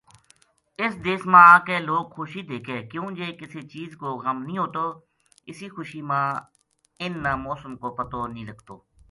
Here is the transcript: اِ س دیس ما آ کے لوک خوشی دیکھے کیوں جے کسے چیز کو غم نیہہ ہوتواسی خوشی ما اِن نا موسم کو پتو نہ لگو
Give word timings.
اِ 0.79 0.85
س 0.91 0.93
دیس 1.05 1.21
ما 1.31 1.41
آ 1.53 1.55
کے 1.65 1.75
لوک 1.87 2.05
خوشی 2.15 2.41
دیکھے 2.49 2.77
کیوں 2.91 3.07
جے 3.17 3.27
کسے 3.39 3.61
چیز 3.73 3.89
کو 3.99 4.07
غم 4.23 4.37
نیہہ 4.47 4.61
ہوتواسی 4.63 5.67
خوشی 5.75 6.01
ما 6.09 6.21
اِن 7.01 7.13
نا 7.23 7.31
موسم 7.43 7.73
کو 7.81 7.87
پتو 7.97 8.21
نہ 8.33 8.41
لگو 8.47 8.77